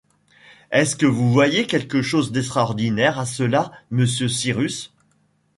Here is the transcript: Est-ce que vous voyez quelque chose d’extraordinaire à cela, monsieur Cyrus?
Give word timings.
Est-ce 0.71 0.95
que 0.95 1.05
vous 1.05 1.31
voyez 1.31 1.67
quelque 1.67 2.01
chose 2.01 2.31
d’extraordinaire 2.31 3.19
à 3.19 3.27
cela, 3.27 3.71
monsieur 3.91 4.27
Cyrus? 4.27 4.91